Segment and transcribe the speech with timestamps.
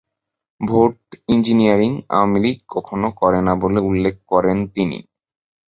[0.61, 0.97] Vote
[1.27, 4.97] engineering Awami League কখনো করে না বলেও উল্লেখ করেন তিনি।